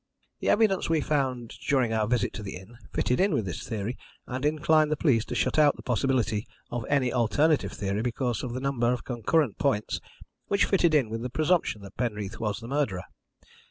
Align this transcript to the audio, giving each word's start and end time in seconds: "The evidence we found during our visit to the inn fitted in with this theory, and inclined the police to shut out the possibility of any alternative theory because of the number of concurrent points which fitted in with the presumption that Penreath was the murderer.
"The 0.39 0.49
evidence 0.49 0.89
we 0.89 0.99
found 0.99 1.49
during 1.67 1.93
our 1.93 2.07
visit 2.07 2.33
to 2.33 2.41
the 2.41 2.55
inn 2.55 2.75
fitted 2.91 3.19
in 3.19 3.35
with 3.35 3.45
this 3.45 3.69
theory, 3.69 3.99
and 4.25 4.43
inclined 4.43 4.91
the 4.91 4.97
police 4.97 5.23
to 5.25 5.35
shut 5.35 5.59
out 5.59 5.75
the 5.75 5.83
possibility 5.83 6.47
of 6.71 6.87
any 6.89 7.13
alternative 7.13 7.71
theory 7.73 8.01
because 8.01 8.41
of 8.41 8.53
the 8.55 8.59
number 8.61 8.91
of 8.91 9.03
concurrent 9.03 9.59
points 9.59 10.01
which 10.47 10.65
fitted 10.65 10.95
in 10.95 11.11
with 11.11 11.21
the 11.21 11.29
presumption 11.29 11.83
that 11.83 11.97
Penreath 11.97 12.39
was 12.39 12.59
the 12.61 12.67
murderer. 12.67 13.03